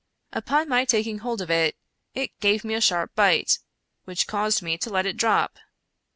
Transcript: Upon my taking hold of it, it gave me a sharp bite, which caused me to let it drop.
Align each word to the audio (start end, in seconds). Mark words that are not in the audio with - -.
Upon 0.33 0.67
my 0.67 0.83
taking 0.83 1.19
hold 1.19 1.41
of 1.43 1.51
it, 1.51 1.75
it 2.15 2.31
gave 2.39 2.63
me 2.63 2.73
a 2.73 2.81
sharp 2.81 3.13
bite, 3.13 3.59
which 4.05 4.25
caused 4.25 4.63
me 4.63 4.75
to 4.79 4.89
let 4.89 5.05
it 5.05 5.15
drop. 5.15 5.59